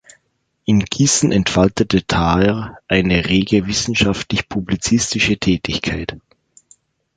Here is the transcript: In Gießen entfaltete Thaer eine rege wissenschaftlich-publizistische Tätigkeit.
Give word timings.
In 0.65 0.79
Gießen 0.79 1.31
entfaltete 1.31 2.01
Thaer 2.03 2.79
eine 2.87 3.29
rege 3.29 3.67
wissenschaftlich-publizistische 3.67 5.37
Tätigkeit. 5.37 6.17